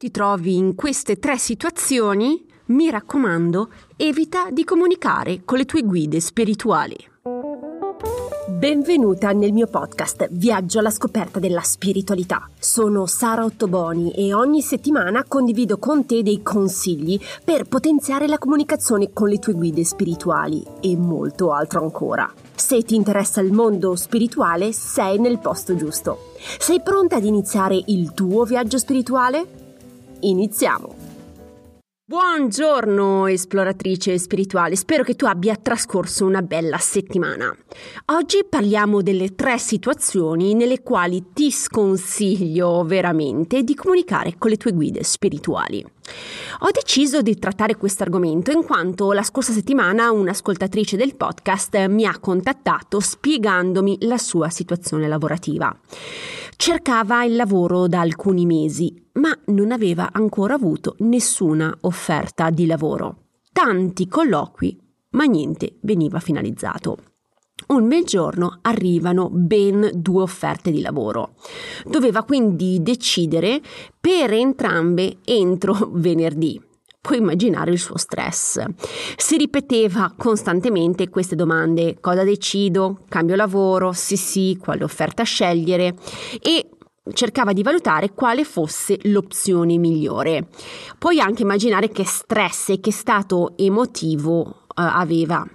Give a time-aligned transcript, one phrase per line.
[0.00, 6.20] ti trovi in queste tre situazioni, mi raccomando, evita di comunicare con le tue guide
[6.20, 6.96] spirituali.
[8.48, 12.48] Benvenuta nel mio podcast Viaggio alla scoperta della spiritualità.
[12.58, 19.12] Sono Sara Ottoboni e ogni settimana condivido con te dei consigli per potenziare la comunicazione
[19.12, 22.32] con le tue guide spirituali e molto altro ancora.
[22.54, 26.32] Se ti interessa il mondo spirituale, sei nel posto giusto.
[26.58, 29.59] Sei pronta ad iniziare il tuo viaggio spirituale?
[30.20, 31.08] Iniziamo!
[32.04, 37.56] Buongiorno esploratrice spirituale, spero che tu abbia trascorso una bella settimana.
[38.06, 44.72] Oggi parliamo delle tre situazioni nelle quali ti sconsiglio veramente di comunicare con le tue
[44.72, 45.86] guide spirituali.
[46.62, 52.04] Ho deciso di trattare questo argomento in quanto la scorsa settimana un'ascoltatrice del podcast mi
[52.04, 55.74] ha contattato spiegandomi la sua situazione lavorativa.
[56.56, 63.26] Cercava il lavoro da alcuni mesi, ma non aveva ancora avuto nessuna offerta di lavoro.
[63.52, 64.76] Tanti colloqui,
[65.10, 66.96] ma niente veniva finalizzato.
[67.68, 71.34] Un bel giorno arrivano ben due offerte di lavoro.
[71.84, 73.60] Doveva quindi decidere
[74.00, 76.60] per entrambe entro venerdì.
[77.02, 78.62] Puoi immaginare il suo stress.
[79.16, 83.04] Si ripeteva costantemente queste domande: cosa decido?
[83.08, 83.92] Cambio lavoro?
[83.92, 85.94] Sì, sì, quale offerta scegliere?
[86.40, 86.70] E
[87.12, 90.48] cercava di valutare quale fosse l'opzione migliore.
[90.98, 95.46] Puoi anche immaginare che stress e che stato emotivo uh, aveva.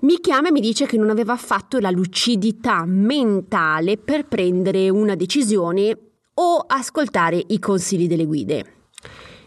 [0.00, 5.16] Mi chiama e mi dice che non aveva fatto la lucidità mentale per prendere una
[5.16, 5.96] decisione
[6.34, 8.72] o ascoltare i consigli delle guide.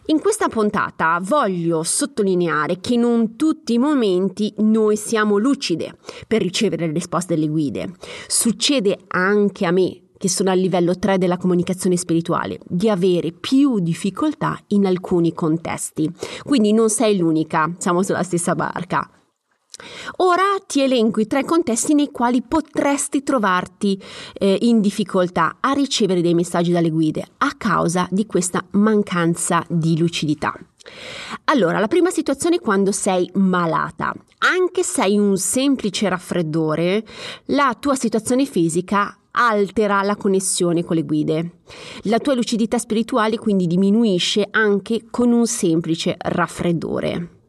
[0.08, 5.96] In questa puntata voglio sottolineare che non tutti i momenti noi siamo lucide
[6.28, 7.94] per ricevere le risposte delle guide.
[8.28, 13.80] Succede anche a me, che sono al livello 3 della comunicazione spirituale, di avere più
[13.80, 16.08] difficoltà in alcuni contesti.
[16.44, 19.10] Quindi non sei l'unica, siamo sulla stessa barca.
[20.18, 24.00] Ora ti elenco i tre contesti nei quali potresti trovarti
[24.34, 29.98] eh, in difficoltà a ricevere dei messaggi dalle guide a causa di questa mancanza di
[29.98, 30.54] lucidità.
[31.46, 34.14] Allora, la prima situazione è quando sei malata.
[34.38, 37.04] Anche se hai un semplice raffreddore,
[37.46, 41.52] la tua situazione fisica altera la connessione con le guide.
[42.04, 47.40] La tua lucidità spirituale quindi diminuisce anche con un semplice raffreddore.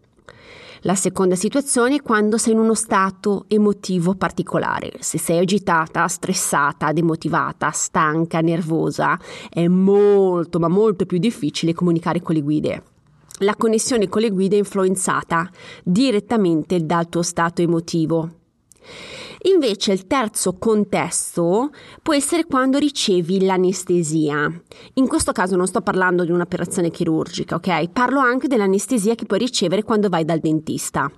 [0.85, 4.95] La seconda situazione è quando sei in uno stato emotivo particolare.
[4.99, 9.17] Se sei agitata, stressata, demotivata, stanca, nervosa,
[9.49, 12.83] è molto ma molto più difficile comunicare con le guide.
[13.39, 15.49] La connessione con le guide è influenzata
[15.85, 18.31] direttamente dal tuo stato emotivo.
[19.63, 21.71] Invece il terzo contesto
[22.03, 24.53] può essere quando ricevi l'anestesia.
[24.95, 27.91] In questo caso non sto parlando di un'operazione chirurgica, ok?
[27.91, 31.09] Parlo anche dell'anestesia che puoi ricevere quando vai dal dentista.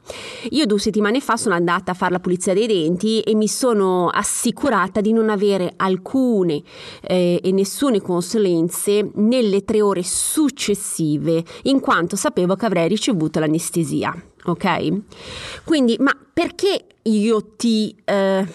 [0.51, 4.11] Io due settimane fa sono andata a fare la pulizia dei denti e mi sono
[4.11, 6.63] assicurata di non avere alcune
[7.01, 14.15] eh, e nessune consulenze nelle tre ore successive, in quanto sapevo che avrei ricevuto l'anestesia
[14.45, 15.63] ok?
[15.65, 18.47] Quindi, ma perché io ti, eh,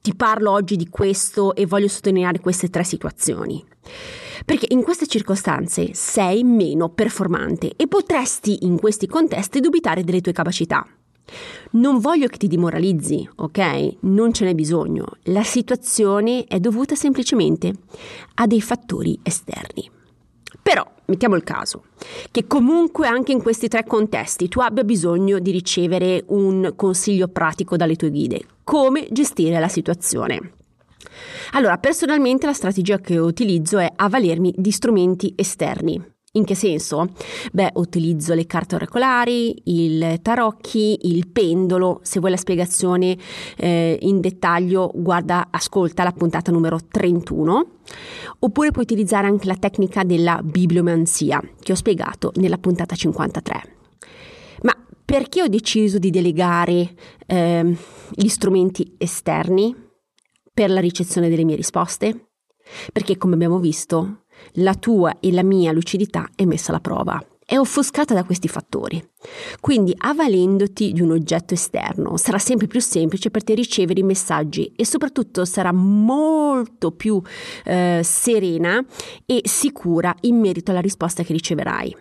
[0.00, 3.64] ti parlo oggi di questo e voglio sottolineare queste tre situazioni?
[4.44, 10.32] Perché in queste circostanze sei meno performante e potresti in questi contesti dubitare delle tue
[10.32, 10.86] capacità.
[11.72, 13.96] Non voglio che ti demoralizzi, ok?
[14.00, 15.06] Non ce n'è bisogno.
[15.24, 17.72] La situazione è dovuta semplicemente
[18.34, 19.90] a dei fattori esterni.
[20.66, 21.84] Però, mettiamo il caso,
[22.32, 27.76] che comunque anche in questi tre contesti tu abbia bisogno di ricevere un consiglio pratico
[27.76, 28.44] dalle tue guide.
[28.64, 30.54] Come gestire la situazione?
[31.52, 36.15] Allora, personalmente la strategia che utilizzo è avvalermi di strumenti esterni.
[36.36, 37.08] In che senso?
[37.52, 42.00] Beh, utilizzo le carte oracolari, il tarocchi, il pendolo.
[42.02, 43.16] Se vuoi la spiegazione
[43.56, 47.66] eh, in dettaglio, guarda, ascolta la puntata numero 31.
[48.40, 53.76] Oppure puoi utilizzare anche la tecnica della bibliomanzia, che ho spiegato nella puntata 53.
[54.62, 54.76] Ma
[55.06, 56.94] perché ho deciso di delegare
[57.26, 57.76] eh,
[58.10, 59.74] gli strumenti esterni
[60.52, 62.28] per la ricezione delle mie risposte?
[62.92, 67.22] Perché, come abbiamo visto, la tua e la mia lucidità è messa alla prova.
[67.48, 69.00] È offuscata da questi fattori.
[69.60, 74.72] Quindi, avvalendoti di un oggetto esterno, sarà sempre più semplice per te ricevere i messaggi
[74.74, 77.22] e soprattutto sarà molto più
[77.64, 78.84] eh, serena
[79.24, 81.96] e sicura in merito alla risposta che riceverai.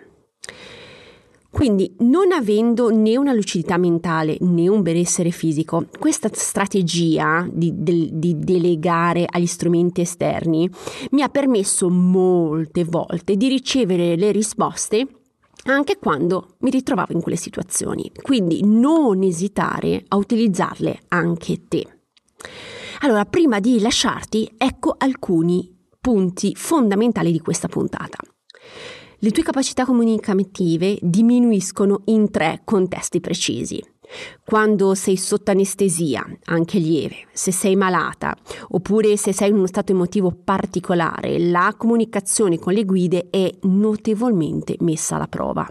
[1.56, 8.10] Quindi, non avendo né una lucidità mentale né un benessere fisico, questa strategia di, di,
[8.12, 10.70] di delegare agli strumenti esterni
[11.12, 15.08] mi ha permesso molte volte di ricevere le risposte
[15.68, 18.12] anche quando mi ritrovavo in quelle situazioni.
[18.22, 21.88] Quindi non esitare a utilizzarle anche te.
[23.00, 28.18] Allora, prima di lasciarti, ecco alcuni punti fondamentali di questa puntata.
[29.20, 33.82] Le tue capacità comunicative diminuiscono in tre contesti precisi.
[34.46, 38.36] Quando sei sotto anestesia, anche lieve, se sei malata,
[38.70, 44.76] oppure se sei in uno stato emotivo particolare, la comunicazione con le guide è notevolmente
[44.80, 45.68] messa alla prova.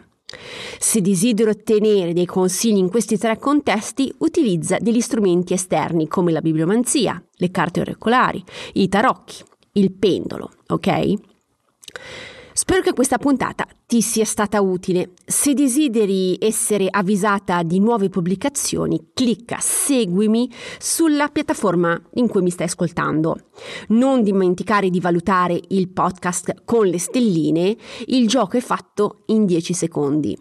[0.79, 6.41] Se desideri ottenere dei consigli in questi tre contesti, utilizza degli strumenti esterni come la
[6.41, 8.43] bibliomanzia, le carte oracolari,
[8.73, 11.15] i tarocchi, il pendolo, ok?
[12.57, 15.15] Spero che questa puntata ti sia stata utile.
[15.25, 20.49] Se desideri essere avvisata di nuove pubblicazioni, clicca seguimi
[20.79, 23.49] sulla piattaforma in cui mi stai ascoltando.
[23.89, 29.73] Non dimenticare di valutare il podcast con le stelline, il gioco è fatto in 10
[29.73, 30.39] secondi.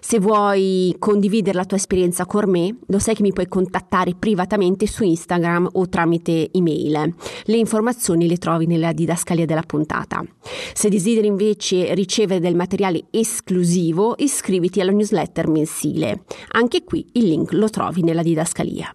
[0.00, 4.86] Se vuoi condividere la tua esperienza con me, lo sai che mi puoi contattare privatamente
[4.86, 7.14] su Instagram o tramite email.
[7.44, 10.24] Le informazioni le trovi nella didascalia della puntata.
[10.72, 16.24] Se desideri invece ricevere del materiale esclusivo, iscriviti alla newsletter mensile.
[16.52, 18.92] Anche qui il link lo trovi nella didascalia.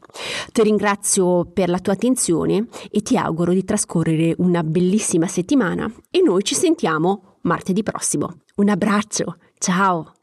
[0.51, 6.21] Ti ringrazio per la tua attenzione e ti auguro di trascorrere una bellissima settimana e
[6.21, 8.41] noi ci sentiamo martedì prossimo.
[8.55, 10.18] Un abbraccio, ciao!